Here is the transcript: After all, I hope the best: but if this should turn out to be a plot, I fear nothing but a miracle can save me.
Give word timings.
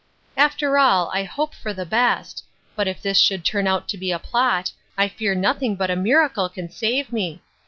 After 0.35 0.79
all, 0.79 1.11
I 1.13 1.21
hope 1.21 1.53
the 1.63 1.85
best: 1.85 2.43
but 2.75 2.87
if 2.87 3.03
this 3.03 3.19
should 3.19 3.45
turn 3.45 3.67
out 3.67 3.87
to 3.89 3.99
be 3.99 4.11
a 4.11 4.17
plot, 4.17 4.71
I 4.97 5.07
fear 5.07 5.35
nothing 5.35 5.75
but 5.75 5.91
a 5.91 5.95
miracle 5.95 6.49
can 6.49 6.71
save 6.71 7.13
me. 7.13 7.39